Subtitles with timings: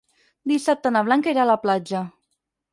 [0.51, 2.05] Dissabte na Blanca irà a la platja.